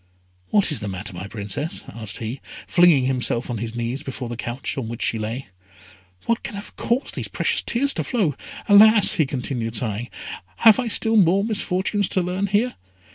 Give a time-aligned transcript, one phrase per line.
[0.49, 4.35] "What is the matter, my Princess?" asked he, flinging himself on his knees before the
[4.35, 5.49] couch on which she lay.
[6.25, 8.33] "What can have caused these precious tears to flow?
[8.67, 10.09] Alas!" he continued, sighing,
[10.55, 12.77] "have I still more misfortunes to learn here?"